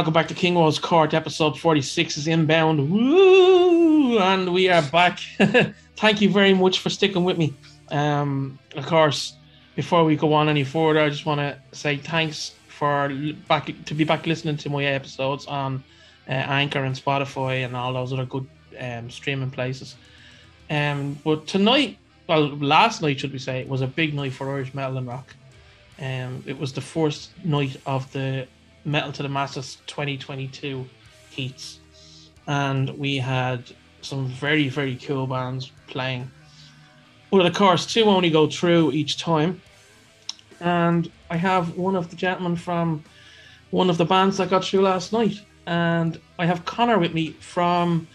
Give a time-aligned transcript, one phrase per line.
[0.00, 1.12] Welcome back to King Wall's Court.
[1.12, 2.90] Episode 46 is inbound.
[2.90, 4.18] Woo!
[4.18, 5.18] And we are back.
[5.96, 7.52] Thank you very much for sticking with me.
[7.90, 9.34] Um, of course,
[9.76, 13.10] before we go on any further, I just want to say thanks for
[13.46, 15.84] back to be back listening to my episodes on
[16.26, 18.48] uh, Anchor and Spotify and all those other good
[18.80, 19.96] um, streaming places.
[20.70, 24.72] Um, but tonight, well, last night, should we say, was a big night for Irish
[24.72, 25.34] metal and rock.
[26.00, 28.48] Um, it was the first night of the
[28.84, 30.86] Metal to the Masses 2022
[31.30, 31.80] heats,
[32.46, 33.70] and we had
[34.02, 36.30] some very very cool bands playing.
[37.30, 39.60] Well, of course, two only go through each time,
[40.60, 43.04] and I have one of the gentlemen from
[43.70, 47.30] one of the bands that got through last night, and I have Connor with me
[47.32, 48.08] from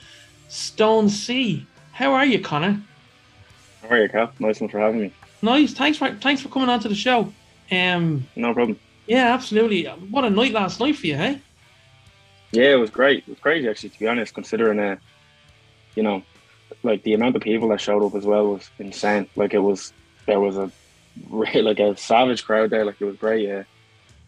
[0.50, 1.66] Stone Sea.
[1.94, 2.82] How are you, Connor?
[3.82, 4.32] How are you, Cal?
[4.40, 5.14] Nice one for having me.
[5.42, 5.74] Nice.
[5.74, 7.32] Thanks for thanks for coming on to the show.
[7.72, 8.80] Um, no problem.
[9.08, 9.86] Yeah, absolutely.
[9.86, 11.42] What a night last night for you, hey?
[12.52, 13.20] Yeah, it was great.
[13.20, 14.96] It was crazy, actually, to be honest, considering, uh,
[15.96, 16.24] you know,
[16.84, 19.28] like the amount of people that showed up as well was insane.
[19.36, 19.94] Like it was,
[20.26, 20.72] there was a
[21.30, 22.86] like a savage crowd there.
[22.86, 23.48] Like it was great.
[23.48, 23.64] Yeah,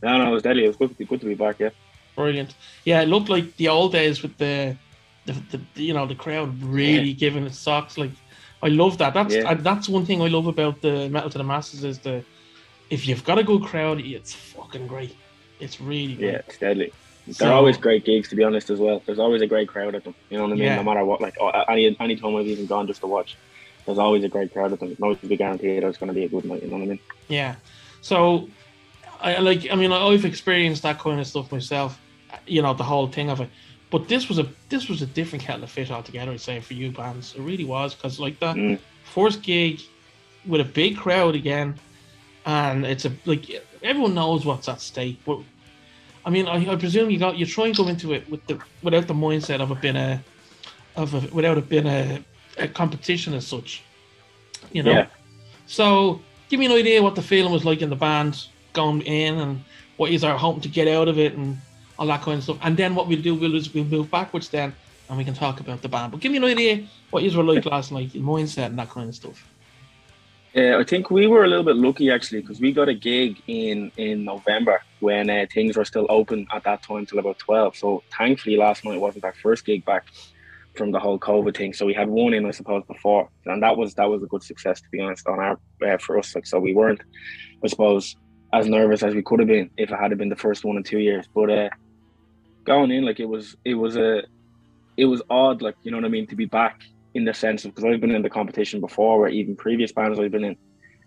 [0.02, 0.66] no, no, it was deadly.
[0.66, 1.60] It was good to be good to be back.
[1.60, 1.70] Yeah,
[2.16, 2.56] brilliant.
[2.86, 4.78] Yeah, it looked like the old days with the,
[5.26, 7.14] the, the you know, the crowd really yeah.
[7.14, 7.98] giving it socks.
[7.98, 8.12] Like
[8.62, 9.14] I love that.
[9.14, 9.54] That's yeah.
[9.56, 12.24] that's one thing I love about the metal to the masses is the
[12.90, 15.16] if you've got a good crowd, it's fucking great.
[15.60, 16.32] It's really great.
[16.32, 16.94] Yeah, it's deadly.
[17.28, 19.02] They're always great gigs, to be honest, as well.
[19.06, 20.16] There's always a great crowd at them.
[20.30, 20.64] You know what I mean?
[20.64, 20.76] Yeah.
[20.78, 23.36] No matter what, like oh, any any time I've even gone just to watch,
[23.86, 24.96] there's always a great crowd at them.
[25.00, 26.64] No to be guaranteed it's going to be a good night.
[26.64, 27.00] You know what I mean?
[27.28, 27.56] Yeah.
[28.02, 28.48] So,
[29.20, 29.70] I like.
[29.70, 32.00] I mean, I've experienced that kind of stuff myself.
[32.46, 33.50] You know, the whole thing of it.
[33.90, 36.32] But this was a this was a different kettle of fish altogether.
[36.32, 38.80] I'd say for you bands, it really was because like that mm.
[39.04, 39.82] first gig
[40.46, 41.78] with a big crowd again
[42.48, 45.20] and it's a like everyone knows what's at stake.
[45.26, 45.40] But
[46.26, 48.60] I mean, I, I presume you got you try and go into it with the
[48.82, 50.24] without the mindset of it being a
[50.96, 52.24] of a, without it being a,
[52.58, 53.84] a competition as such.
[54.72, 54.92] You know.
[54.92, 55.08] Yeah.
[55.68, 59.38] So give me an idea what the feeling was like in the band going in
[59.40, 59.64] and
[59.98, 61.58] what is our hoping to get out of it and
[62.00, 62.58] all that kind of stuff.
[62.62, 64.74] And then what we'll do we'll is we'll move backwards then
[65.10, 66.14] and we can talk about the band.
[66.14, 68.90] But give me an idea what you were like last night, your mindset and that
[68.90, 69.46] kind of stuff.
[70.58, 73.40] Uh, I think we were a little bit lucky actually because we got a gig
[73.46, 77.76] in in November when uh, things were still open at that time till about twelve.
[77.76, 80.08] So thankfully, last night wasn't our first gig back
[80.76, 81.74] from the whole COVID thing.
[81.74, 84.42] So we had one in, I suppose, before, and that was that was a good
[84.42, 86.34] success to be honest on our uh, for us.
[86.34, 87.02] Like so, we weren't,
[87.64, 88.16] I suppose,
[88.52, 90.82] as nervous as we could have been if it had been the first one in
[90.82, 91.28] two years.
[91.36, 91.70] But uh,
[92.64, 94.24] going in, like it was, it was a,
[94.98, 96.82] it was odd, like you know what I mean, to be back
[97.18, 100.20] in the sense of because I've been in the competition before, or even previous bands
[100.20, 100.58] I've been in,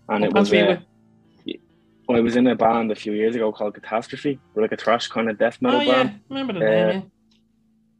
[0.09, 0.53] and it was.
[0.53, 0.77] Uh,
[2.09, 4.37] I was in a band a few years ago called Catastrophe.
[4.53, 6.09] We're like a thrash kind of death metal oh, band.
[6.09, 6.97] Yeah, remember the name?
[6.97, 7.01] Uh,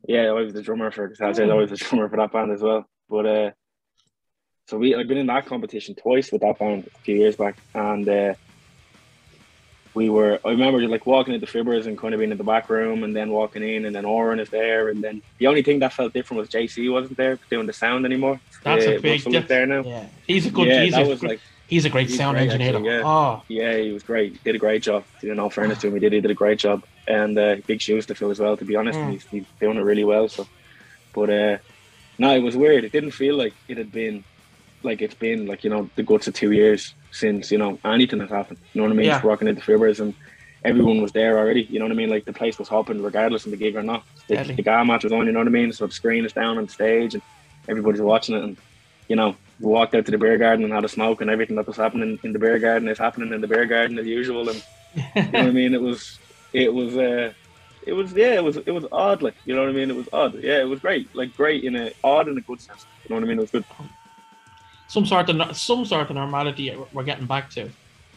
[0.09, 1.49] yeah, I was the drummer for Catastrophe.
[1.49, 1.55] Oh.
[1.55, 2.85] I was the drummer for that band as well.
[3.09, 3.51] But uh,
[4.67, 7.55] so we I've been in that competition twice with that band a few years back,
[7.73, 8.33] and uh,
[9.93, 12.69] we were I remember like walking into Fibbers and kind of being in the back
[12.69, 15.79] room and then walking in and then Oren is there and then the only thing
[15.79, 18.39] that felt different was JC wasn't there doing the sound anymore.
[18.63, 19.47] That's uh, a big difference.
[19.47, 19.81] there now.
[19.81, 20.05] Yeah.
[20.25, 22.75] He's a good yeah, he's, a, like, he's a great he's sound great, engineer.
[22.75, 23.01] Actually, yeah.
[23.03, 23.43] Oh.
[23.47, 24.33] yeah, he was great.
[24.33, 25.03] He did a great job.
[25.23, 26.83] In all fairness to him, he did he did a great job.
[27.07, 28.97] And uh, big shoes to fill as well, to be honest.
[28.97, 29.11] Mm.
[29.11, 30.29] He's, he's doing it really well.
[30.29, 30.47] So
[31.13, 31.57] but uh
[32.17, 32.83] no, it was weird.
[32.83, 34.23] It didn't feel like it had been
[34.83, 38.19] like it's been like, you know, the guts of two years since, you know, anything
[38.19, 38.59] has happened.
[38.73, 39.05] You know what I mean?
[39.05, 39.13] Yeah.
[39.13, 40.13] Just walking into Fibbers and
[40.63, 41.63] everyone was there already.
[41.63, 42.09] You know what I mean?
[42.09, 44.03] Like the place was hopping regardless of the gig or not.
[44.27, 45.25] The, the GAA match was on.
[45.25, 45.71] You know what I mean?
[45.73, 47.23] So the screen is down on stage and
[47.67, 48.43] everybody's watching it.
[48.43, 48.57] And
[49.07, 51.57] you know, we walked out to the beer garden and had a smoke, and everything
[51.57, 54.47] that was happening in the beer garden is happening in the beer garden as usual.
[54.49, 54.63] And
[54.95, 55.73] you know what I mean?
[55.73, 56.17] It was,
[56.53, 57.33] it was, uh,
[57.85, 59.21] it was, yeah, it was, it was odd.
[59.21, 59.89] Like you know what I mean?
[59.89, 60.35] It was odd.
[60.41, 61.13] Yeah, it was great.
[61.13, 62.85] Like great in a odd in a good sense.
[63.03, 63.37] You know what I mean?
[63.39, 63.65] It was good.
[64.91, 67.69] Some sort of some sort of normality we're getting back to,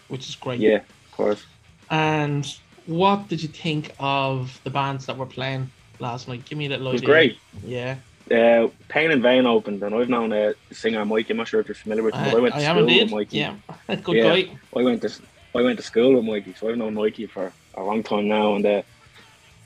[0.09, 0.59] which is great.
[0.59, 1.47] Yeah, of course.
[1.89, 2.45] And
[2.87, 6.45] what did you think of the bands that were playing last night?
[6.45, 6.81] Give me that.
[6.81, 7.39] It was great.
[7.63, 7.95] Yeah.
[8.29, 11.35] Uh, Pain and Vain opened, and I've known a uh, singer Mikey.
[11.35, 12.35] I'm not sure if you're familiar with him.
[12.35, 13.39] I, I went to I school with Mikey.
[13.39, 13.55] Yeah,
[14.03, 14.59] good yeah, guy.
[14.77, 15.13] I went to
[15.55, 18.57] I went to school with Mikey, so I've known Mikey for a long time now.
[18.57, 18.83] And uh,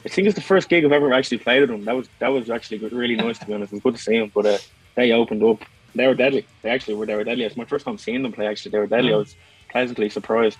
[0.05, 1.87] I think it's the first gig I've ever actually played with him.
[1.87, 3.72] That was that was actually really nice to be honest.
[3.72, 4.31] It was good to see him.
[4.34, 4.58] But uh,
[4.94, 5.62] they opened up.
[5.94, 6.46] They were deadly.
[6.62, 7.06] They actually were.
[7.06, 7.44] They were deadly.
[7.44, 8.46] It's my first time seeing them play.
[8.46, 9.11] Actually, they were deadly.
[9.11, 9.14] Mm.
[9.14, 9.37] I was
[9.70, 10.58] pleasantly surprised.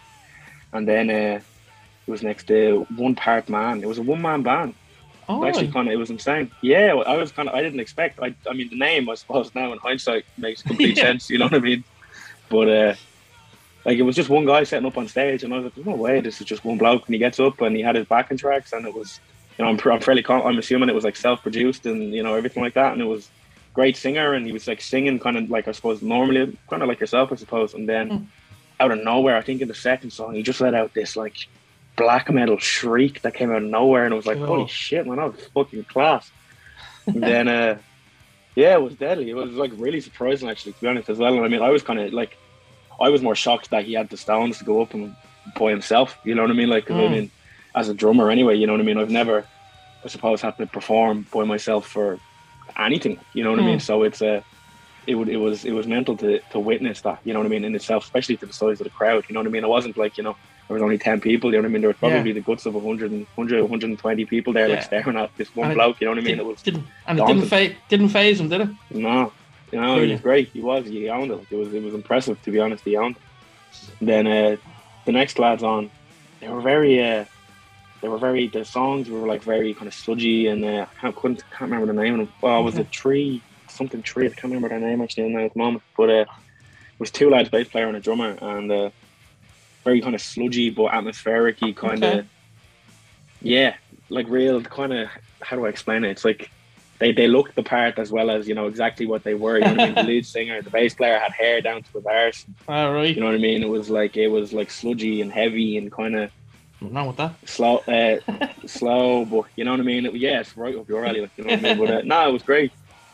[0.73, 1.41] And then uh,
[2.07, 3.83] it was next to One Part Man.
[3.83, 4.75] It was a one man band.
[5.29, 6.51] Oh, actually, kind of, it was insane.
[6.63, 8.19] Yeah, I was kind of, I didn't expect.
[8.19, 11.03] I, I mean, the name, I suppose, now in hindsight makes complete yeah.
[11.09, 11.29] sense.
[11.29, 11.85] You know what I mean?
[12.49, 12.95] But uh,
[13.85, 15.95] like, it was just one guy setting up on stage, and I was like, "No
[15.95, 18.39] way, this is just one bloke." And he gets up and he had his backing
[18.39, 19.21] tracks, and it was,
[19.59, 22.63] you know, I'm, I'm fairly, I'm assuming it was like self-produced and you know everything
[22.63, 23.31] like that, and it was
[23.79, 26.89] great singer, and he was like singing kind of like I suppose normally, kind of
[26.89, 28.27] like yourself, I suppose, and then mm.
[28.81, 31.47] out of nowhere, I think in the second song, he just let out this like
[31.95, 34.47] black metal shriek that came out of nowhere, and it was like, oh.
[34.47, 36.29] holy shit, man, that was fucking class.
[37.07, 37.79] and then, uh,
[38.57, 39.31] yeah, it was deadly.
[39.31, 41.35] It was like really surprising, actually, to be honest, as well.
[41.37, 42.37] And I mean, I was kind of like,
[43.01, 45.15] I was more shocked that he had the stones to go up and
[45.57, 46.19] by himself.
[46.25, 46.69] You know what I mean?
[46.69, 47.07] Like, mm.
[47.07, 47.31] I mean,
[47.77, 48.57] as a drummer, anyway.
[48.57, 48.99] You know what I mean?
[48.99, 49.47] I've never,
[50.05, 52.19] I suppose, had to perform by myself for
[52.79, 53.19] anything.
[53.33, 53.65] You know what mm.
[53.65, 53.79] I mean?
[53.79, 53.85] Hmm.
[53.85, 54.43] So it's a, uh,
[55.07, 57.21] it would, it was, it was mental to to witness that.
[57.25, 57.65] You know what I mean?
[57.65, 59.25] In itself, especially to the size of the crowd.
[59.29, 59.65] You know what I mean?
[59.65, 60.37] It wasn't like you know
[60.69, 61.81] there was only 10 people, you know what I mean?
[61.81, 62.35] There was probably yeah.
[62.35, 64.75] the guts of 100, 100 120 people there, yeah.
[64.75, 66.39] like staring at this one and bloke, you know what I mean?
[66.39, 68.69] It was didn't, and it didn't, fa- didn't phase him, did it?
[68.91, 69.33] No,
[69.73, 70.49] you know, he was great.
[70.49, 71.41] He was, he owned it.
[71.51, 72.85] It was, it was impressive, to be honest.
[72.85, 73.23] He owned it.
[74.01, 74.57] Then uh,
[75.07, 75.91] the next lads on,
[76.41, 77.25] they were very, uh,
[78.01, 81.43] they were very, the songs were like very kind of sludgy and uh, I couldn't,
[81.51, 82.35] can't remember the name of them.
[82.41, 85.53] Well, it was a tree, something tree, I can't remember their name actually now at
[85.53, 86.29] the moment, but uh, it
[86.99, 88.91] was two lads, bass player and a drummer, and uh,
[89.85, 92.27] very kind of sludgy but atmospheric kind of okay.
[93.41, 93.75] yeah
[94.11, 95.09] like real kind of
[95.41, 96.51] how do i explain it it's like
[96.99, 99.59] they, they looked the part as well as you know exactly what they were.
[99.59, 99.95] You know what I mean?
[99.95, 102.45] The lead singer, the bass player had hair down to his arse.
[102.67, 103.15] All right.
[103.15, 103.63] You know what I mean?
[103.63, 106.33] It was like it was like sludgy and heavy and kind of
[106.81, 108.19] not with that slow, uh,
[108.67, 109.25] slow.
[109.25, 110.07] But you know what I mean?
[110.07, 111.23] It, yeah, it's right up your alley.
[111.23, 111.79] Like, you know what I mean?
[111.79, 112.73] But uh, no, it was great.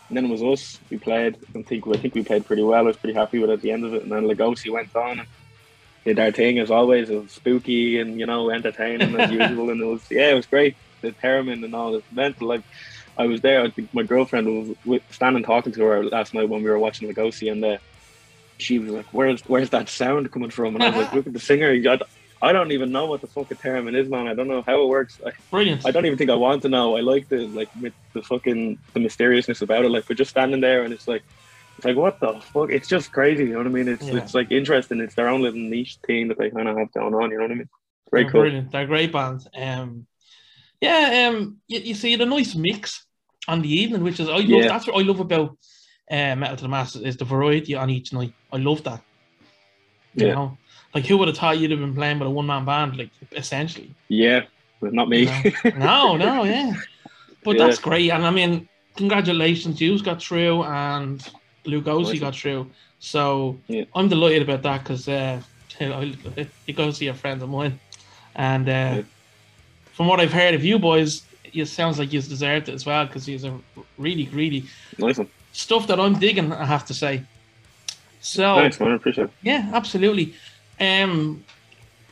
[0.08, 0.78] And then it was us.
[0.90, 1.36] We played.
[1.54, 2.78] I think I think we played pretty well.
[2.78, 4.02] I was pretty happy with it at the end of it.
[4.02, 5.20] And then Lugosi went on.
[5.20, 5.28] And,
[6.04, 7.10] did our thing as always.
[7.10, 10.46] It was spooky and you know entertaining as usual, and it was yeah, it was
[10.46, 10.76] great.
[11.00, 12.48] The theremin and all this mental.
[12.48, 12.62] Like
[13.18, 13.62] I was there.
[13.62, 17.08] I think my girlfriend was standing talking to her last night when we were watching
[17.08, 17.78] Lugosi, and uh,
[18.58, 21.32] she was like, "Where's where's that sound coming from?" And I was like, "Look at
[21.32, 21.72] the singer."
[22.48, 24.28] I, don't even know what the fuck a theremin is, man.
[24.28, 25.20] I don't know how it works.
[25.24, 25.86] I, Brilliant.
[25.86, 26.96] I don't even think I want to know.
[26.96, 27.68] I like the like
[28.12, 29.90] the fucking the mysteriousness about it.
[29.90, 31.22] Like we're just standing there, and it's like
[31.76, 32.70] it's like what the fuck?
[32.70, 33.44] It's just crazy.
[33.44, 33.88] You know what I mean?
[33.88, 34.16] It's yeah.
[34.16, 35.00] it's like interesting.
[35.00, 37.30] It's their own little niche thing that they kind of have going on.
[37.30, 37.68] You know what I mean?
[38.10, 38.40] Very They're cool.
[38.42, 38.72] Brilliant.
[38.72, 39.48] They're great bands.
[39.54, 40.06] Um,
[40.80, 41.30] yeah.
[41.30, 43.06] Um, you, you see the nice mix
[43.48, 44.44] on the evening, which is I love.
[44.44, 44.68] Yeah.
[44.68, 45.56] That's what I love about
[46.10, 48.34] uh, Metal to the Masses is the variety on each night.
[48.52, 49.02] I love that.
[50.14, 50.34] You yeah.
[50.34, 50.58] know,
[50.94, 53.10] like who would have thought you'd have been playing with a one man band, like
[53.32, 53.94] essentially.
[54.08, 54.42] Yeah,
[54.80, 55.26] but not me.
[55.76, 56.74] no, no, yeah.
[57.42, 57.66] But yeah.
[57.66, 61.26] that's great, and I mean, congratulations, you got through, and
[61.64, 62.70] Lugosi got through.
[63.00, 63.84] So yeah.
[63.94, 65.40] I'm delighted about that because uh,
[65.78, 67.78] Lugosi a friend of mine,
[68.34, 69.02] and uh, yeah.
[69.92, 73.06] from what I've heard of you boys, it sounds like you deserved it as well
[73.06, 73.58] because he's a
[73.98, 74.66] really, greedy.
[74.98, 75.28] nice one.
[75.52, 76.52] stuff that I'm digging.
[76.52, 77.22] I have to say.
[78.20, 78.92] So thanks, man.
[78.92, 79.24] I appreciate.
[79.24, 79.30] It.
[79.42, 80.34] Yeah, absolutely.
[80.80, 81.44] Um,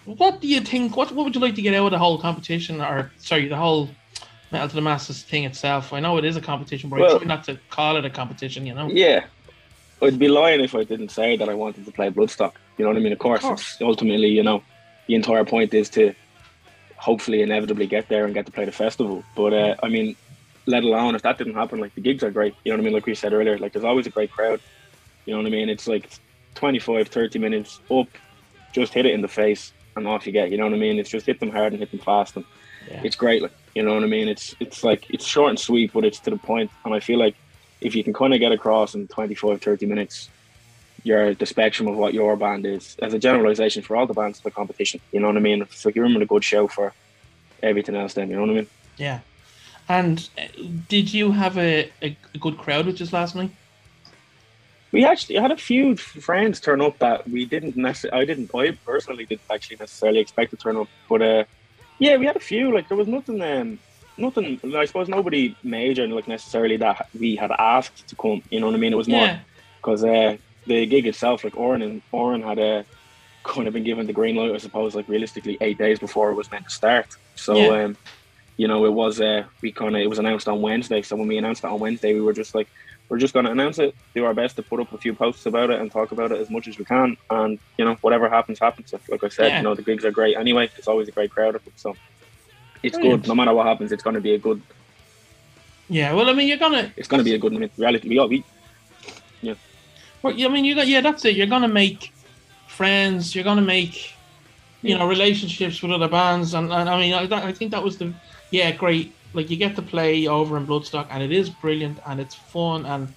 [0.04, 0.96] what do you think?
[0.96, 3.56] What What would you like to get out of the whole competition, or sorry, the
[3.56, 3.88] whole
[4.50, 5.92] Metal to the Masses thing itself?
[5.92, 8.10] I know it is a competition, but well, I try not to call it a
[8.10, 8.66] competition.
[8.66, 8.88] You know.
[8.88, 9.24] Yeah,
[10.02, 12.54] I'd be lying if I didn't say that I wanted to play Bloodstock.
[12.76, 13.12] You know what I mean?
[13.12, 13.78] Of course, of course.
[13.81, 14.62] ultimately, you know,
[15.06, 16.14] the entire point is to
[16.96, 19.24] hopefully inevitably get there and get to play the festival.
[19.36, 20.16] But uh, I mean,
[20.66, 22.54] let alone if that didn't happen, like the gigs are great.
[22.64, 22.94] You know what I mean?
[22.94, 24.60] Like we said earlier, like there's always a great crowd.
[25.26, 25.69] You know what I mean?
[25.69, 26.10] It's like
[26.54, 28.08] 25, 30 minutes up,
[28.72, 30.50] just hit it in the face and off you get.
[30.50, 30.98] You know what I mean?
[30.98, 32.44] It's just hit them hard and hit them fast, and
[32.91, 33.00] yeah.
[33.05, 33.43] it's great.
[33.43, 34.29] Like you know what I mean?
[34.29, 36.70] It's it's like it's short and sweet, but it's to the point.
[36.84, 37.36] and I feel like
[37.81, 40.31] if you can kind of get across in 25, 30 minutes,
[41.05, 44.38] your the spectrum of what your band is as a generalization for all the bands
[44.38, 45.00] of the competition.
[45.12, 45.67] You know what I mean?
[45.70, 46.93] So you're in a good show for
[47.62, 48.14] everything else.
[48.14, 48.67] Then you know what I mean?
[48.96, 49.20] Yeah.
[49.88, 50.46] And uh,
[50.88, 53.50] did you have a, a, good crowd with us last night?
[54.93, 58.22] We actually had a few friends turn up that we didn't necessarily.
[58.22, 58.55] I didn't.
[58.55, 61.44] I personally didn't actually necessarily expect to turn up, but uh,
[61.99, 62.75] yeah, we had a few.
[62.75, 63.41] Like there was nothing.
[63.41, 63.79] Um,
[64.17, 64.61] nothing.
[64.77, 68.43] I suppose nobody major like necessarily that we had asked to come.
[68.51, 68.93] You know what I mean?
[68.93, 69.41] It was more
[69.77, 72.82] because uh, the gig itself, like Oren and Oren had a uh,
[73.44, 74.53] kind of been given the green light.
[74.53, 77.17] I suppose like realistically eight days before it was meant to start.
[77.34, 77.84] So yeah.
[77.84, 77.96] um,
[78.56, 81.03] you know, it was uh, we kind of it was announced on Wednesday.
[81.03, 82.69] So when we announced it on Wednesday, we were just like.
[83.12, 85.44] We're just going to announce it, do our best to put up a few posts
[85.44, 87.19] about it and talk about it as much as we can.
[87.28, 88.94] And, you know, whatever happens, happens.
[89.06, 89.58] Like I said, yeah.
[89.58, 90.70] you know, the gigs are great anyway.
[90.78, 91.74] It's always a great crowd of them.
[91.76, 91.94] So
[92.82, 93.24] it's Brilliant.
[93.24, 93.28] good.
[93.28, 94.62] No matter what happens, it's going to be a good.
[95.90, 96.90] Yeah, well, I mean, you're gonna.
[96.96, 98.08] It's going to be a good reality.
[98.08, 98.44] We all we,
[99.42, 99.56] yeah.
[100.22, 101.36] Well, I mean, you got yeah, that's it.
[101.36, 102.14] You're going to make
[102.66, 103.34] friends.
[103.34, 104.14] You're going to make,
[104.81, 104.96] you yeah.
[104.96, 108.14] know, relationships with other bands, and, and I mean, I, I think that was the
[108.50, 109.12] yeah, great.
[109.34, 112.86] Like you get to play over in Bloodstock, and it is brilliant, and it's fun,
[112.86, 113.12] and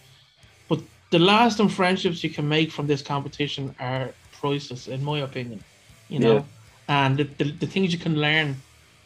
[0.68, 0.80] but
[1.12, 5.64] the lasting friendships you can make from this competition are priceless, in my opinion.
[6.10, 6.44] You know, yeah.
[7.06, 8.56] and the, the, the things you can learn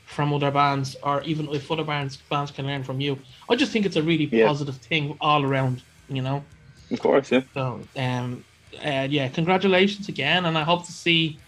[0.05, 3.17] from other bands, or even if other bands bands can learn from you.
[3.49, 4.47] I just think it's a really Yeah.
[4.47, 5.81] positive thing all around.
[6.09, 6.43] You know.
[6.91, 7.41] Of course, yeah.
[7.53, 8.43] So um,
[8.83, 11.39] uh, yeah, congratulations again, and I hope to see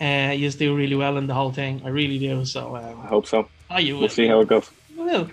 [0.00, 1.82] uh, you do really well in the whole thing.
[1.84, 2.44] I really do.
[2.44, 3.48] So I um, hope so.
[3.78, 4.00] you will.
[4.00, 4.70] We'll see how it goes.
[5.00, 5.30] Well,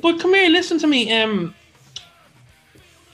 [0.00, 1.10] but come here, listen to me.
[1.12, 1.54] Um,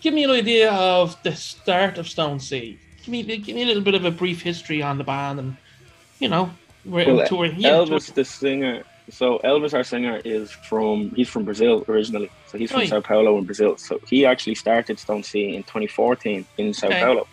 [0.00, 2.76] give me an idea of the start of Stone Sea.
[2.98, 5.56] Give me, give me a little bit of a brief history on the band, and
[6.18, 6.50] you know,
[6.84, 7.54] where Well, touring.
[7.56, 8.82] Yeah, Elvis, the singer.
[9.10, 12.30] So Elvis, our singer, is from he's from Brazil originally.
[12.48, 12.88] So he's from Right.
[12.88, 13.76] Sao Paulo in Brazil.
[13.76, 17.00] So he actually started Stone Sea in 2014 in Sao Okay.
[17.00, 17.28] Paulo,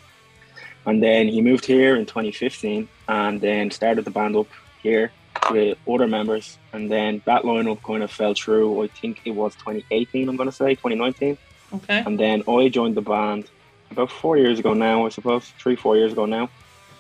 [0.86, 4.48] and then he moved here in 2015, and then started the band up
[4.84, 5.12] here
[5.52, 8.84] with other members, and then that lineup kind of fell through.
[8.84, 10.30] I think it was 2018.
[10.30, 11.38] I'm going to say 2019,
[11.76, 12.04] okay.
[12.06, 13.50] and then I joined the band
[13.92, 16.50] about four years ago now, I suppose, three four years ago now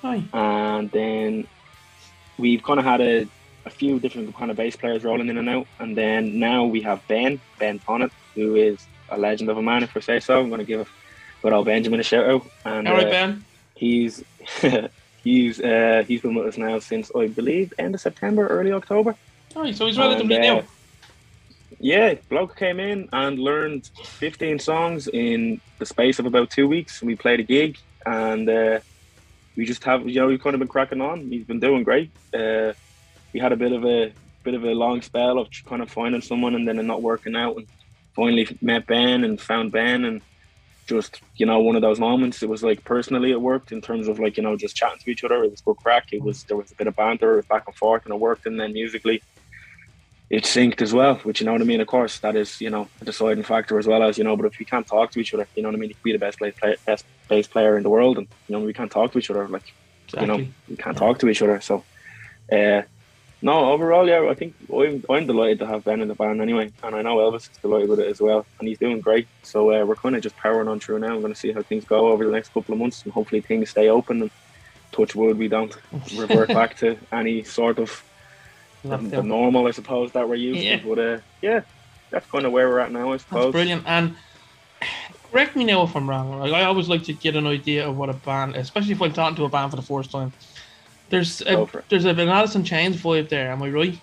[0.04, 0.22] Hi.
[0.34, 1.48] and then
[2.38, 3.28] we've kind of had a,
[3.66, 6.82] a few different kind of bass players rolling in and out, and then now we
[6.82, 10.40] have Ben Ben Tonnett, who is a legend of a man, if we say so.
[10.40, 10.90] I'm going to give
[11.42, 13.46] good old Benjamin a shout out, and All right, uh, Ben.
[13.76, 14.24] he's
[15.24, 19.16] he's uh, he's been with us now since I believe end of September, early October.
[19.56, 20.68] All right, so he's relatively And, uh, new.
[21.80, 27.02] Yeah, bloke came in and learned 15 songs in the space of about two weeks.
[27.02, 28.80] We played a gig and uh,
[29.56, 31.30] we just have, you know, we've kind of been cracking on.
[31.30, 32.12] He's been doing great.
[32.34, 32.74] Uh,
[33.34, 34.14] we had a bit of a
[34.44, 37.36] bit of a long spell of kind of finding someone and then it not working
[37.36, 37.68] out, and
[38.16, 40.22] finally met Ben and found Ben and
[40.86, 42.44] just you know one of those moments.
[42.44, 45.12] It was like personally it worked in terms of like you know just chatting to
[45.12, 45.44] each other.
[45.44, 46.12] It was good crack.
[46.12, 48.20] It was there was a bit of banter, it was back and forth, and it
[48.20, 48.46] worked.
[48.46, 49.22] And then musically
[50.30, 51.80] it synced as well, which you know what I mean.
[51.80, 54.36] Of course, that is you know a deciding factor as well as you know.
[54.36, 55.90] But if we can't talk to each other, you know what I mean.
[55.90, 58.56] You could be the best play, play, best bass player in the world, and you
[58.56, 59.48] know we can't talk to each other.
[59.48, 59.74] Like
[60.20, 61.62] you know we can't talk to each other.
[61.62, 61.84] So,
[62.52, 62.82] uh,
[63.44, 66.74] no, overall, yeah, I think I'm, I'm delighted to have Ben in the band anyway,
[66.82, 69.28] and I know Elvis is delighted with it as well, and he's doing great.
[69.44, 71.14] So uh, we're kind of just powering on through now.
[71.14, 73.42] I'm going to see how things go over the next couple of months, and hopefully
[73.42, 74.32] things stay open and
[74.94, 75.76] touch wood, we don't
[76.16, 78.02] revert back to any sort of
[78.90, 79.28] the, the Lockdown.
[79.28, 80.78] normal, I suppose, that we're used Yeah.
[80.80, 80.90] to.
[80.90, 81.62] But uh, yeah,
[82.12, 83.52] that's kind of where we're at now, I That's suppose.
[83.52, 83.84] brilliant.
[83.88, 84.16] And
[85.32, 86.32] correct me now if I'm wrong.
[86.40, 89.14] Like, I always like to get an idea of what a band, especially if I'm
[89.14, 90.34] talking to a band for the first time.
[91.14, 91.86] There's a, Go for it.
[91.90, 93.52] there's a, an Alice Chains vibe there.
[93.52, 93.96] Am I right?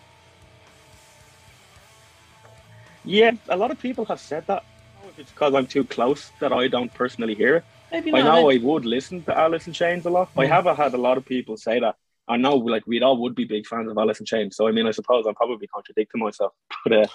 [3.05, 4.63] Yeah, a lot of people have said that.
[4.63, 7.65] I don't know if it's because I'm too close that I don't personally hear it.
[7.91, 8.49] Maybe I know?
[8.49, 10.29] I would listen to Alice in Chains a lot.
[10.37, 10.51] I Mm.
[10.51, 11.97] have had a lot of people say that.
[12.29, 14.55] I know, like, we all would be big fans of Alice in Chains.
[14.55, 16.53] So, I mean, I suppose I'm probably contradicting myself.
[16.85, 17.07] But uh,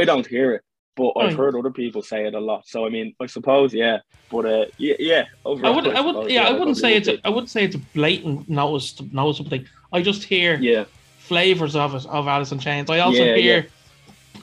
[0.00, 0.62] I don't hear it.
[0.96, 1.36] But I've Right.
[1.36, 2.66] heard other people say it a lot.
[2.66, 3.98] So, I mean, I suppose, yeah.
[4.30, 5.24] But uh, yeah, yeah.
[5.46, 7.76] I would, I would, suppose, yeah, I wouldn't say it's, a, I wouldn't say it's
[7.76, 9.66] a blatant notice, noticeable thing.
[9.92, 10.58] I just hear.
[10.60, 10.84] Yeah,
[11.22, 12.90] flavors of it of Alice in Chains.
[12.90, 13.70] I also Yeah, hear,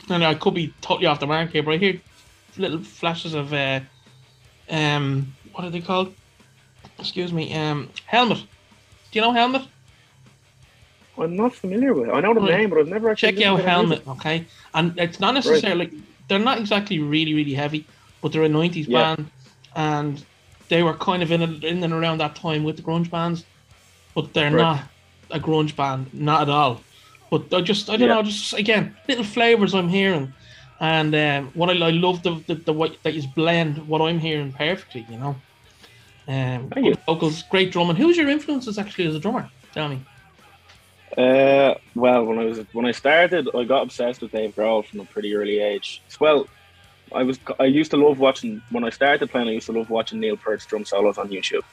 [0.09, 2.01] and I could be totally off the mark here, but I hear
[2.57, 3.81] little flashes of, uh,
[4.69, 6.15] um, what are they called?
[6.99, 8.39] Excuse me, um, Helmet.
[8.39, 9.63] Do you know Helmet?
[11.17, 12.13] I'm not familiar with it.
[12.13, 12.59] I know the Right.
[12.59, 14.45] name, but I've never actually Check out listened to their Helmet, okay?
[14.73, 15.91] And it's not necessarily
[16.29, 17.85] they're not exactly really really heavy,
[18.21, 19.15] but they're a '90s Yeah.
[19.15, 19.29] band,
[19.75, 20.23] and
[20.69, 23.43] they were kind of in and- in and around that time with the grunge bands,
[24.15, 24.61] but they're Right.
[24.61, 24.79] not
[25.31, 26.81] a grunge band, not at all.
[27.31, 28.15] But I just I don't Yeah.
[28.15, 30.33] know, just again little flavors I'm hearing,
[30.79, 34.19] and um, what I, I love the the, the way that is blend what I'm
[34.19, 35.35] hearing perfectly, you know.
[36.27, 36.95] Um, Thank you.
[37.07, 37.95] vocals, great drumming.
[37.95, 39.49] Who's your influences actually as a drummer?
[39.73, 39.99] Tell me.
[41.17, 44.99] Uh, well, when I was when I started, I got obsessed with Dave Grohl from
[44.99, 46.01] a pretty early age.
[46.19, 46.47] Well,
[47.13, 49.47] I was I used to love watching when I started playing.
[49.47, 51.63] I used to love watching Neil Peart's drum solos on YouTube.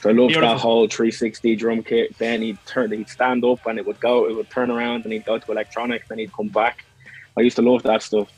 [0.00, 0.48] So I loved Beautiful.
[0.48, 2.16] that whole 360 drum kit.
[2.16, 5.12] Then he'd turn, he'd stand up and it would go, it would turn around and
[5.12, 6.08] he'd go to electronic.
[6.08, 6.86] Then he'd come back.
[7.36, 8.30] I used to love that stuff.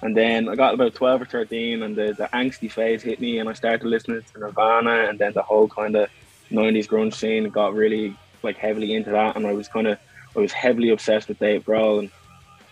[0.00, 3.38] And then I got about 12 or 13 and the, the angsty phase hit me
[3.38, 6.08] and I started listening to Nirvana and then the whole kind of
[6.50, 9.98] 90s grunge scene got really like heavily into that and I was kind of
[10.36, 12.10] I was heavily obsessed with Dave Grohl and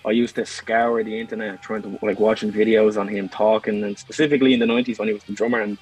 [0.04, 3.98] I used to scour the internet trying to like watching videos on him talking and
[3.98, 5.78] specifically in the 90s when he was the drummer and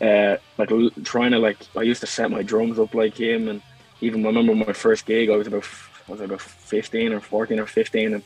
[0.00, 0.68] uh, like
[1.04, 3.62] trying to like I used to set my drums up like him and
[4.00, 5.64] even I remember my first gig I was about
[6.08, 8.22] I was about 15 or 14 or 15 and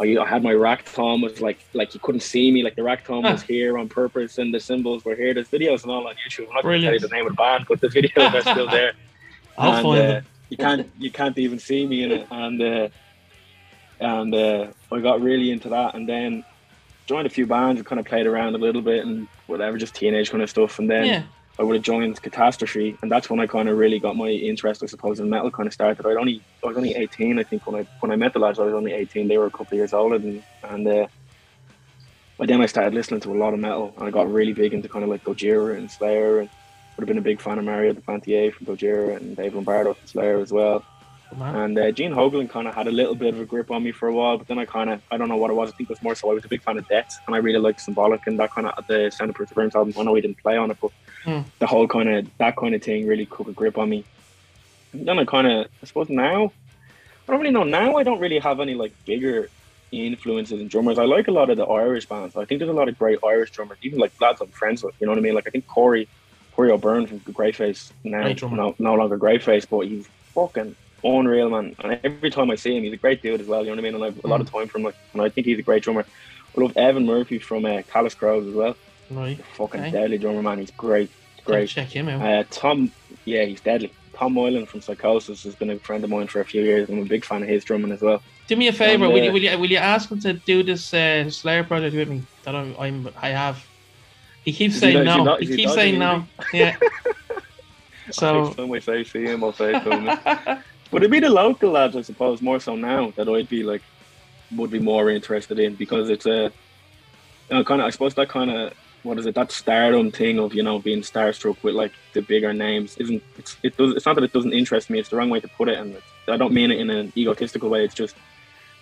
[0.00, 2.82] I, I had my rack tom was like like you couldn't see me like the
[2.82, 6.06] rack tom was here on purpose and the cymbals were here there's videos and all
[6.06, 7.88] on YouTube I'm not going to tell you the name of the band but the
[7.88, 8.92] videos are still there.
[9.58, 10.24] I'll and, find uh, it.
[10.50, 12.88] You can't you can't even see me in it and uh,
[14.00, 16.44] and uh, I got really into that and then
[17.06, 19.94] joined a few bands and kind of played around a little bit and whatever just
[19.94, 21.22] teenage kind of stuff and then Yeah.
[21.58, 24.82] I would have joined Catastrophe, and that's when I kind of really got my interest,
[24.82, 25.50] I suppose, in metal.
[25.50, 26.06] Kind of started.
[26.06, 28.58] I'd only I was only eighteen, I think, when I when I met the lads.
[28.58, 29.28] I was only eighteen.
[29.28, 31.06] They were a couple of years older, than, and uh,
[32.38, 34.72] but then I started listening to a lot of metal, and I got really big
[34.72, 36.48] into kind of like Gojira and Slayer, and
[37.00, 40.06] would have been a big fan of Mario Duplantier from Gojira and Dave Lombardo from
[40.06, 40.84] Slayer as well.
[41.40, 43.92] And uh, Gene Hoglan kind of had a little bit of a grip on me
[43.92, 45.70] for a while, but then I kind of, I don't know what it was.
[45.70, 47.38] I think it was more so I was a big fan of Death, and I
[47.38, 49.94] really liked Symbolic and that kind of the Sound of Perseverance album.
[49.96, 50.90] I know he didn't play on it, but
[51.24, 51.40] Hmm.
[51.58, 54.04] the whole kind of that kind of thing really took a grip on me.
[54.92, 57.62] And then I kind of, I suppose now, I don't really know.
[57.62, 59.48] Now I don't really have any like bigger
[59.92, 60.98] influences in drummers.
[60.98, 62.36] I like a lot of the Irish bands.
[62.36, 64.94] I think there's a lot of great Irish drummers, even like lads I'm friends with.
[65.00, 65.34] You know what I mean?
[65.34, 66.08] Like I think Corey,
[66.60, 71.74] Corey O'Byrne from Greyface now, no, no longer Greyface, but he's fucking unreal, man.
[71.78, 73.60] And every time I see him, he's a great dude as well.
[73.60, 73.94] You know what I mean?
[73.94, 75.62] And I have a lot of time for him, like, and I think he's a
[75.62, 76.04] great drummer.
[76.54, 78.76] I love Evan Murphy from uh, Callous Crows as well.
[79.10, 79.42] Right.
[79.56, 79.90] Fucking Okay.
[79.90, 80.58] deadly drummer, man.
[80.58, 81.10] He's great,
[81.46, 81.70] great.
[81.70, 82.20] Check him out.
[82.20, 82.92] Uh, Tom,
[83.24, 83.90] yeah, he's deadly.
[84.12, 86.90] Tom Moylan from Psychosis has been a friend of mine for a few years.
[86.90, 88.20] I'm a big fan of his drumming as well.
[88.48, 89.04] Do me a favor.
[89.06, 91.64] and, will uh, you will you will you ask him to do this uh, Slayer
[91.64, 92.22] project with me?
[92.42, 93.64] That I'm, I'm I have.
[94.44, 95.24] He keeps Is saying he no.
[95.24, 96.26] not- He keeps saying no.
[96.52, 96.76] Yeah.
[98.12, 98.52] So.
[98.54, 100.04] Time I say see him, I'll say him.
[100.90, 103.82] But it'd be the local lads, I suppose, more so now that I'd be like,
[104.56, 106.50] would be more interested in because it's a,
[107.50, 107.86] you know, kind of.
[107.86, 108.72] I suppose that kind of
[109.04, 109.36] what is it?
[109.36, 113.22] That stardom thing of you know being starstruck with like the bigger names isn't.
[113.38, 113.94] It's it does.
[113.94, 114.98] It's not that it doesn't interest me.
[114.98, 117.12] It's the wrong way to put it, and it's, I don't mean it in an
[117.16, 117.84] egotistical way.
[117.84, 118.16] It's just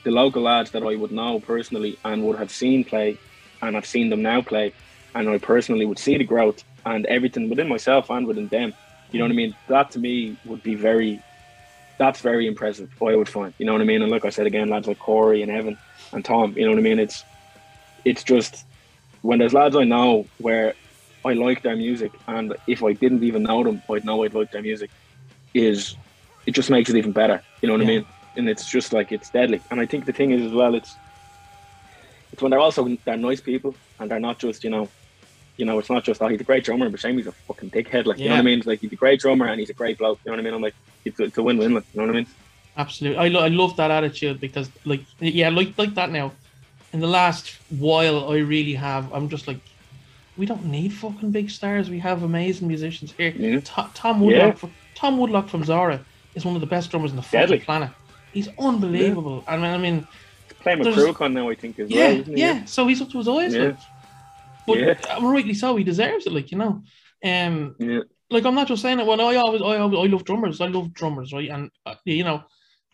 [0.04, 3.18] the local lads that I would know personally and would have seen play,
[3.60, 4.72] and I've seen them now play,
[5.14, 8.74] and I personally would see the growth and everything within myself and within them.
[9.10, 9.54] You know what I mean?
[9.68, 11.20] That to me would be very.
[11.98, 12.90] That's very impressive.
[13.02, 13.52] I would find.
[13.58, 14.02] You know what I mean?
[14.02, 15.76] And like I said again, lads like Corey and Evan
[16.12, 16.54] and Tom.
[16.56, 16.98] You know what I mean?
[16.98, 17.24] It's
[18.04, 18.64] it's just
[19.22, 20.74] when there's lads I know where
[21.24, 24.52] I like their music, and if I didn't even know them, I'd know I'd like
[24.52, 24.90] their music.
[25.54, 25.96] Is
[26.46, 27.42] it just makes it even better?
[27.60, 27.88] You know what Yeah.
[27.92, 28.06] I mean?
[28.36, 29.60] And it's just like it's deadly.
[29.70, 30.94] And I think the thing is as well, it's
[32.32, 34.88] it's when they're also they're nice people and they're not just you know,
[35.58, 37.70] you know, it's not just oh he's a great drummer, but shame he's a fucking
[37.70, 38.06] dickhead.
[38.06, 38.58] Like you know what I mean?
[38.58, 40.18] It's like he's a great drummer and he's a great bloke.
[40.24, 40.54] You know what I mean?
[40.54, 41.74] I'm like it's a, it's a win-win.
[41.74, 42.26] Like you know what I mean?
[42.78, 46.32] Absolutely, I, lo- I love that attitude because, like, yeah, like like that now.
[46.92, 49.12] In the last while, I really have.
[49.12, 49.58] I'm just like,
[50.36, 51.90] we don't need fucking big stars.
[51.90, 53.34] We have amazing musicians here.
[53.36, 53.60] Yeah.
[53.60, 56.00] To- Tom Woodlock, from, Tom Woodlock from Zara
[56.36, 57.90] is one of the best drummers on the fucking planet.
[58.32, 59.42] He's unbelievable.
[59.48, 60.06] I mean, I mean,
[60.60, 62.20] playing with Cruachan now, I think as yeah, well.
[62.20, 62.40] Isn't he?
[62.40, 62.64] yeah.
[62.64, 63.54] So he's up to his eyes.
[63.54, 63.62] Yeah.
[63.64, 63.76] Like.
[64.68, 65.18] But Yeah.
[65.20, 66.32] rightly so, he deserves it.
[66.32, 66.82] Like you know,
[67.24, 68.00] um, Yeah.
[68.30, 69.06] like I'm not just saying it.
[69.06, 70.60] Well, I always, I always, I love drummers.
[70.60, 71.50] I love drummers, right?
[71.50, 72.44] And uh, you know,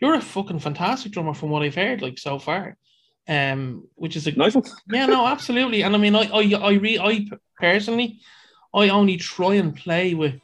[0.00, 2.76] you're a fucking fantastic drummer from what I've heard, like so far.
[3.26, 4.64] Um, which is a Nice one.
[4.90, 5.82] yeah, no, absolutely.
[5.82, 7.26] And I mean, I, I, I, re, I
[7.58, 8.20] personally,
[8.74, 10.40] I only try and play with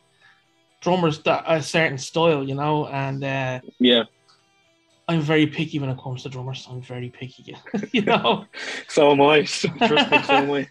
[0.80, 4.04] drummers that a certain style, you know, and uh, Yeah.
[5.11, 6.68] I'm very picky when it comes to drummers.
[6.70, 7.57] I'm very picky,
[7.92, 8.46] you know.
[8.88, 9.42] So am I.
[9.42, 10.62] Trust me, so am I.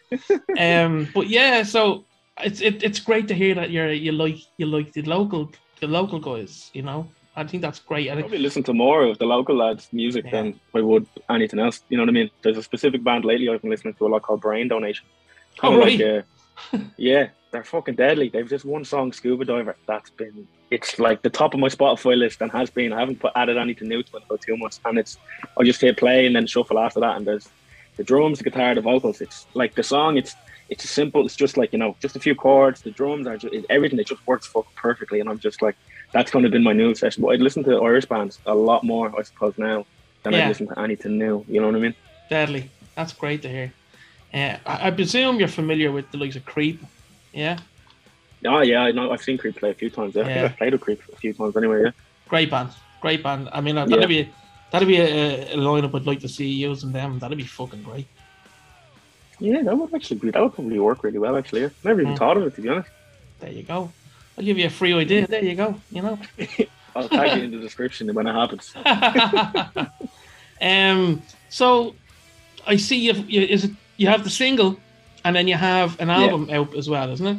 [0.85, 2.05] um, but yeah, so
[2.41, 5.87] it's it, it's great to hear that you're you like you like the local the
[5.87, 7.09] local guys, you know.
[7.35, 8.07] I think that's great.
[8.07, 10.31] And it, probably listen to more of the local lads' music Yeah.
[10.31, 11.81] than I would anything else.
[11.89, 12.29] You know what I mean?
[12.41, 15.05] There's a specific band lately I've been listening to a lot called Brain Donation.
[15.61, 16.01] Oh, Kinda right.
[16.01, 16.21] uh,
[16.97, 18.29] yeah, they're fucking deadly.
[18.29, 19.75] They've just one song, Scuba Diver.
[19.87, 22.93] That's been it's like the top of my Spotify list and has been.
[22.93, 25.17] I haven't put added anything new to it for two months, and it's
[25.59, 27.49] I just hit play and then shuffle after that, and there's
[27.97, 29.21] the drums, the guitar, the vocals.
[29.21, 30.17] It's like the song.
[30.17, 30.35] It's
[30.69, 31.25] it's simple.
[31.25, 32.81] It's just like you know, just a few chords.
[32.81, 33.99] The drums are just everything.
[33.99, 35.75] It just works fucking perfectly, and I'm just like
[36.13, 37.23] that's kind of been my new session.
[37.23, 39.85] But I'd listen to Irish bands a lot more, I suppose, now
[40.23, 40.45] than Yeah.
[40.45, 41.43] I listen to anything new.
[41.47, 41.95] You know what I mean?
[42.29, 42.69] deadly.
[42.95, 43.73] That's great to hear.
[44.33, 46.81] Uh, I, I presume you're familiar with the likes of Creep,
[47.33, 47.57] yeah.
[48.45, 49.11] Oh yeah, I know.
[49.11, 50.15] I've seen Creep play a few times.
[50.15, 50.43] Yeah, I Yeah.
[50.45, 51.83] I've played with Creep a few times anyway.
[51.85, 51.91] Yeah.
[52.27, 52.69] Great band,
[53.01, 53.49] great band.
[53.51, 54.23] I mean, uh, that'd Yeah.
[54.23, 54.29] be
[54.71, 57.19] that'd be a, a lineup I'd like to see using them.
[57.19, 58.07] That'd be fucking great.
[59.39, 61.35] Yeah, that would actually be that would probably work really well.
[61.35, 61.69] Actually, yeah.
[61.83, 62.17] never even Mm.
[62.17, 62.89] thought of it to be honest.
[63.39, 63.91] There you go.
[64.37, 65.27] I'll give you a free idea.
[65.27, 65.75] There you go.
[65.91, 66.19] You know.
[66.95, 68.73] I'll tag it in the description when it happens.
[70.61, 71.21] um.
[71.49, 71.95] So,
[72.67, 74.79] I see you is it you have the single,
[75.25, 77.37] and then you have an album out as well, isn't it?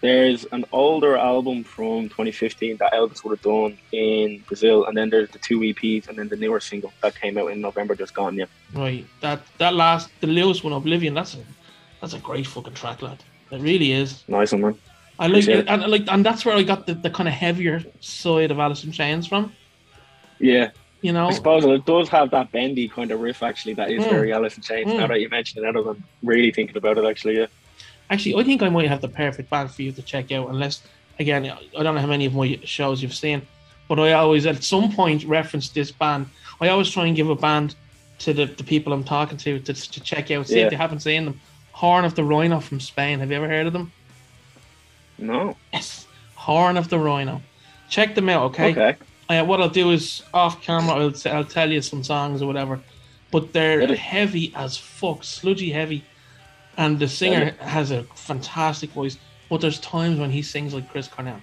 [0.00, 5.08] There's an older album from 2015 that Elvis would have done in Brazil, and then
[5.10, 8.14] there's the two EPs, and then the newer single that came out in November, just
[8.14, 8.36] gone.
[8.36, 9.06] Yeah, Right.
[9.20, 11.14] That that last the Lewis one, Oblivion.
[11.14, 11.38] That's a
[12.00, 13.22] that's a great fucking track, lad.
[13.50, 14.24] It really is.
[14.28, 14.78] nice one, man.
[15.18, 17.82] I like it, and like, and that's where I got the, the kind of heavier
[18.00, 19.52] side of Alice in Chains from.
[20.38, 20.70] Yeah,
[21.04, 24.02] You know, I suppose it does have that bendy kind of riff actually that is
[24.04, 24.08] Mm.
[24.08, 24.90] very Alice in Chains.
[24.90, 25.00] Mm.
[25.00, 27.46] Now that you mention it, I'm really thinking about it, actually, yeah.
[28.08, 30.48] Actually, I think I might have the perfect band for you to check out.
[30.48, 30.80] Unless,
[31.18, 33.42] again, I don't know how many of my shows you've seen,
[33.86, 36.24] but I always at some point reference this band.
[36.62, 37.74] I always try and give a band
[38.20, 40.64] to the, the people I'm talking to to, to check out, see Yeah.
[40.64, 41.38] if they haven't seen them.
[41.72, 43.18] Horn of the Rhino from Spain.
[43.20, 43.92] Have you ever heard of them?
[45.18, 45.54] No.
[45.70, 47.42] Yes, Horn of the Rhino.
[47.90, 48.70] Check them out, okay?
[48.70, 48.96] Okay.
[49.28, 52.46] Uh, what I'll do is off camera, I'll, t- I'll tell you some songs or
[52.46, 52.80] whatever.
[53.30, 53.96] But they're Really?
[53.96, 56.04] heavy as fuck, sludgy heavy.
[56.76, 59.16] And the singer has a fantastic voice.
[59.48, 61.40] But there's times when he sings like Chris Cornell.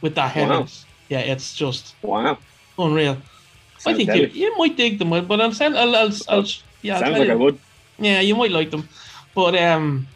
[0.00, 0.66] With that Wow.
[1.08, 2.38] Yeah, it's just Wow.
[2.78, 3.22] unreal.
[3.86, 5.76] I think you, you might dig them, but I'll send.
[5.76, 6.44] I'll, I'll, I'll,
[6.82, 7.32] yeah, I'll Sounds tell like you.
[7.32, 7.58] I would.
[7.98, 8.88] Yeah, you might like them,
[9.34, 10.06] but um.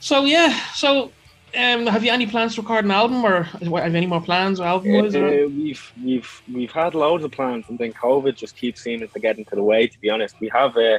[0.00, 1.12] So yeah, so
[1.56, 4.60] um, have you any plans to record an album, or have you any more plans,
[4.60, 5.14] album wise?
[5.14, 9.18] Uh, we've we've we've had loads of plans, and then COVID just keeps seeming to
[9.18, 9.86] get into the way.
[9.86, 10.98] To be honest, we have uh,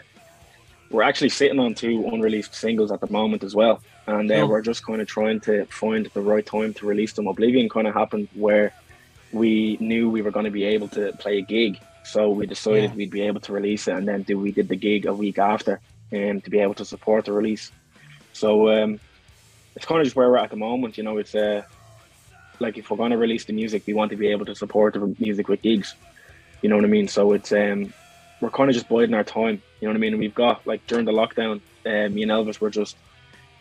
[0.90, 4.50] we're actually sitting on two unreleased singles at the moment as well, and uh, Cool.
[4.50, 7.28] we're just kind of trying to find the right time to release them.
[7.28, 8.74] Oblivion kind of happened where
[9.32, 12.90] we knew we were going to be able to play a gig, so we decided
[12.92, 12.96] Yeah.
[12.96, 15.38] we'd be able to release it, and then do we did the gig a week
[15.38, 15.80] after,
[16.12, 17.72] and to be able to support the release.
[18.34, 19.00] So um,
[19.80, 20.98] it's kind of just where we're at at the moment.
[20.98, 21.62] You know, it's uh,
[22.60, 24.94] like if we're going to release the music, we want to be able to support
[24.94, 25.96] the music with gigs.
[26.62, 27.08] You know what I mean?
[27.08, 27.94] So it's um,
[28.42, 29.64] we're kind of just biding our time.
[29.80, 30.12] You know what I mean?
[30.16, 32.98] And we've got like during the lockdown, uh, me and Elvis were just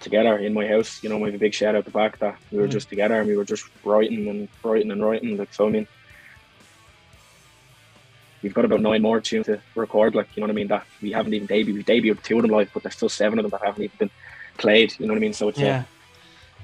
[0.01, 1.05] together in my house.
[1.05, 2.73] You know, we have a big shout out the back that we were Mm.
[2.73, 5.37] just together and we were just writing and writing and writing.
[5.37, 5.87] Like so, I mean,
[8.43, 10.17] we've got about nine more tunes to record.
[10.17, 10.67] Like you know what I mean?
[10.67, 11.75] That we haven't even debuted.
[11.75, 13.97] We debuted two of them live, but there's still seven of them that haven't even
[13.97, 14.11] been
[14.59, 14.93] played.
[14.99, 15.33] You know what I mean?
[15.33, 15.85] So it's uh, yeah,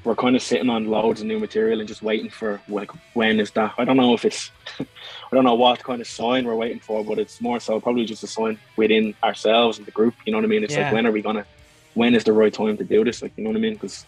[0.05, 3.41] we're kind of sitting on loads of new material and just waiting for like when
[3.41, 3.73] is that?
[3.79, 4.85] I don't know if it's I
[5.33, 8.23] don't know what kind of sign we're waiting for, but it's more so probably just
[8.23, 10.15] a sign within ourselves and the group.
[10.27, 10.63] You know what I mean?
[10.65, 10.85] It's Yeah.
[10.85, 11.47] like when are we gonna?
[11.95, 13.23] When is the right time to do this?
[13.23, 13.75] Like you know what I mean?
[13.75, 14.05] Because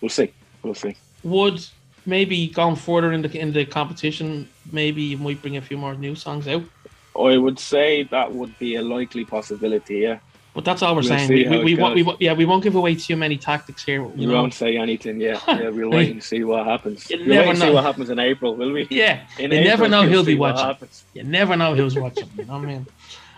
[0.00, 0.96] we'll see, we'll see.
[1.22, 1.64] would
[2.06, 5.94] maybe going further in the in the competition, maybe you might bring a few more
[5.94, 6.64] new songs out.
[7.16, 9.98] I would say that would be a likely possibility.
[9.98, 10.18] Yeah,
[10.54, 11.28] But that's all we're We'll saying.
[11.28, 14.04] We, we, we, won't, we yeah, we won't give away too many tactics here.
[14.04, 14.34] We know?
[14.34, 15.20] won't say anything.
[15.20, 15.68] Yeah, yeah.
[15.70, 17.10] We'll wait and see what happens.
[17.10, 17.72] You we'll never and see know.
[17.74, 18.86] what happens in April, will we?
[18.88, 20.88] Yeah, In you never know he'll be watching.
[21.12, 22.30] You never know who's watching.
[22.38, 22.86] You know what I mean?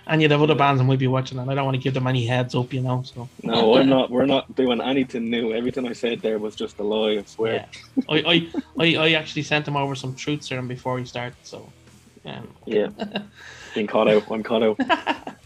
[0.08, 1.94] And you'd have other bands that might be watching, and I don't want to give
[1.94, 3.02] them any heads up, you know.
[3.02, 4.10] So No, I'm not.
[4.10, 5.52] We're not doing anything new.
[5.54, 7.12] Everything I said there was just a lie.
[7.12, 7.66] I swear.
[7.96, 11.34] Yeah, I, I, I, I actually sent him over some truth serum before he started.
[11.42, 11.72] So,
[12.26, 12.88] um, Yeah.
[13.74, 14.30] Been caught out.
[14.30, 14.78] I'm caught out.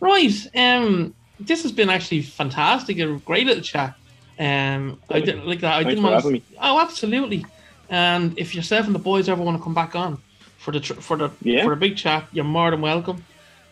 [0.00, 0.46] right.
[0.54, 2.98] Um, this has been actually fantastic.
[2.98, 3.94] A great little chat.
[4.38, 5.74] Um, I did like that.
[5.74, 6.24] I Thanks didn't want.
[6.26, 6.42] me.
[6.60, 7.44] Oh, absolutely.
[7.90, 10.18] And if yourself and the boys ever want to come back on
[10.58, 11.64] for the for the Yeah.
[11.64, 13.24] for a big chat, you're more than welcome.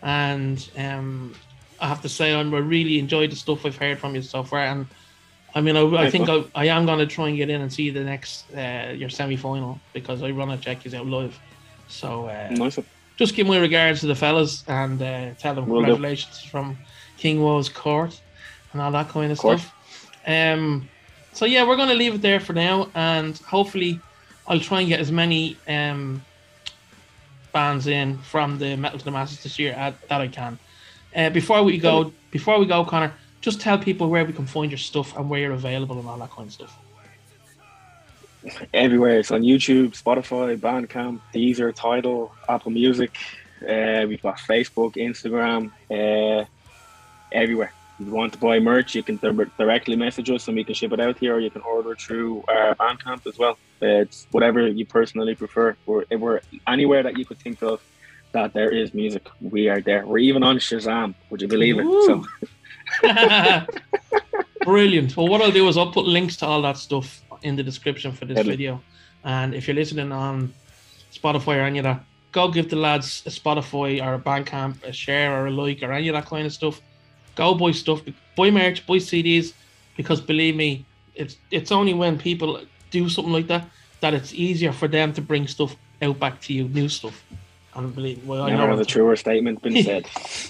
[0.03, 1.35] And um,
[1.81, 4.43] I have to say, I'm, I really enjoyed the stuff I've heard from you so
[4.43, 4.61] far.
[4.61, 4.87] And
[5.55, 7.73] I mean, I, I think I, I am going to try and get in and
[7.73, 11.39] see the next uh, your semi final because I run a check is out live.
[11.89, 12.79] So uh, Nice.
[13.17, 15.87] Just give my regards to the fellas and uh, tell them Will do.
[15.87, 16.77] congratulations from
[17.17, 18.21] King Woe's court
[18.73, 19.75] and all that kind of, stuff.
[20.27, 20.89] Um,
[21.33, 24.01] so yeah, we're going to leave it there for now, and hopefully,
[24.47, 26.25] I'll try and get as many um,
[27.53, 30.59] bands in from the Metal to the Masses this year as, that I can.
[31.15, 34.71] Uh, before we go, before we go, Connor, just tell people where we can find
[34.71, 36.77] your stuff and where you're available and all that kind of stuff.
[38.73, 39.19] Everywhere.
[39.19, 43.17] It's on YouTube, Spotify, Bandcamp, Deezer, Tidal, Apple Music.
[43.63, 46.45] Uh, we've got Facebook, Instagram, uh,
[47.33, 47.73] everywhere.
[47.99, 50.75] If you want to buy merch, you can dir- directly message us and we can
[50.75, 53.59] ship it out here, or you can order through our Bandcamp as well.
[53.83, 55.77] Uh, it's whatever you personally prefer.
[55.87, 57.81] We're, we're anywhere that you could think of
[58.33, 60.07] that there is music, we are there.
[60.07, 61.15] We're even on Shazam.
[61.31, 61.85] Would you believe it?
[61.85, 62.07] Ooh.
[62.07, 62.25] So
[64.65, 65.17] Brilliant.
[65.17, 68.13] Well, what I'll do is I'll put links to all that stuff in the description
[68.13, 68.53] for this Deadly.
[68.53, 68.83] video.
[69.25, 70.53] And if you're listening on
[71.13, 74.93] Spotify or any of that, go give the lads a Spotify or a Bandcamp, a
[74.93, 76.81] share or a like or any of that kind of stuff.
[77.35, 78.03] Go buy stuff,
[78.37, 79.53] buy merch, buy CDs,
[79.97, 83.69] because believe me, it's it's only when people do something like that
[84.01, 87.23] that it's easier for them to bring stuff out back to you, new stuff.
[87.75, 90.07] And believe well, I know never what has a truer statement been said.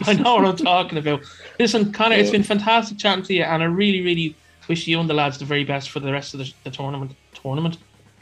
[0.07, 1.23] I know what I'm talking about.
[1.59, 4.37] Listen, Connor, it's been fantastic chatting to you, and I really, really
[4.69, 7.13] wish you and the lads the very best for the rest of the, the tournament.
[7.35, 7.77] Tournament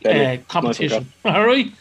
[0.04, 0.44] uh, Deadly.
[0.48, 1.12] competition.
[1.24, 1.72] All right.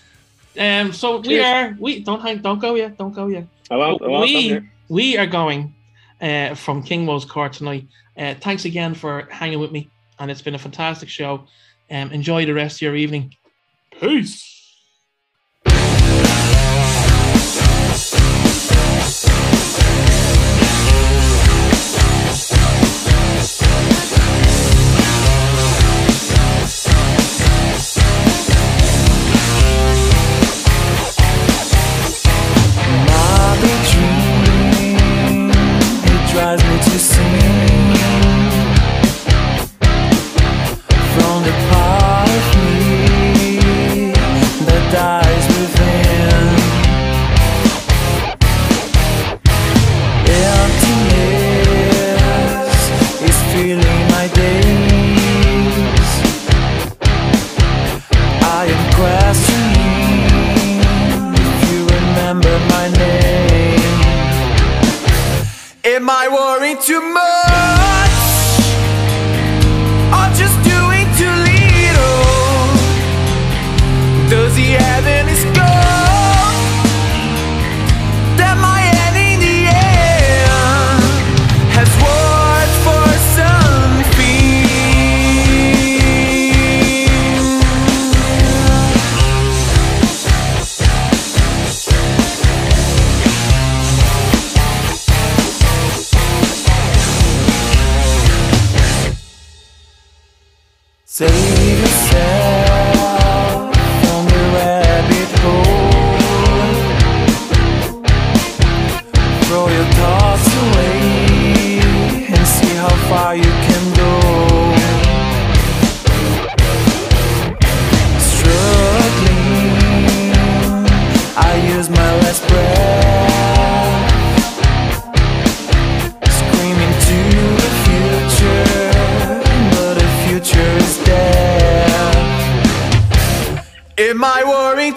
[0.58, 0.94] Um.
[0.94, 1.76] So we are.
[1.80, 2.40] We don't hang.
[2.40, 2.98] Don't go yet.
[2.98, 3.48] Don't go yet.
[3.72, 5.74] I won't, I won't, we we are going
[6.22, 7.88] uh, from Kingwo's court tonight.
[8.18, 11.48] Uh, thanks again for hanging with me, and it's been a fantastic show.
[11.90, 13.36] Um, enjoy the rest of your evening.
[14.00, 14.63] Peace.
[66.04, 67.93] Am I worrying too much?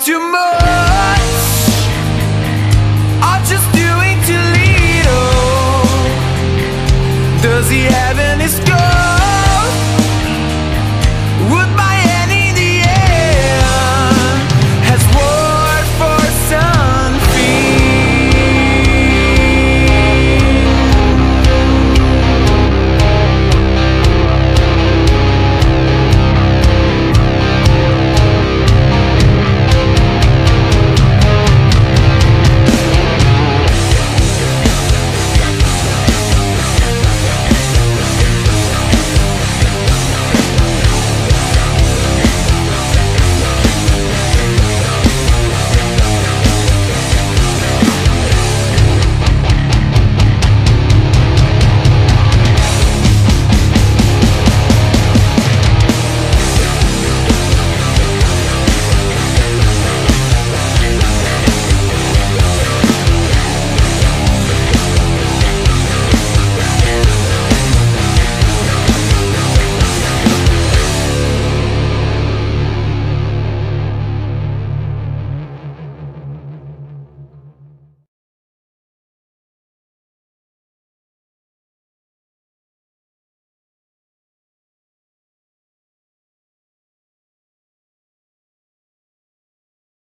[0.09, 0.46] I worrying